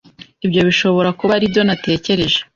[0.45, 2.39] Ibyo bishobora kuba aribyo natekereje.